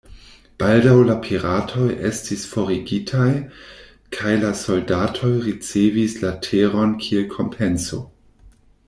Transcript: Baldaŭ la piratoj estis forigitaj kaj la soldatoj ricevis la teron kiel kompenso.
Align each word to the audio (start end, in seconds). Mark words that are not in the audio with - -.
Baldaŭ 0.61 0.93
la 1.09 1.15
piratoj 1.25 1.89
estis 2.11 2.45
forigitaj 2.53 3.27
kaj 4.17 4.33
la 4.45 4.51
soldatoj 4.63 5.31
ricevis 5.49 6.17
la 6.25 6.33
teron 6.49 6.97
kiel 7.05 7.29
kompenso. 7.39 8.05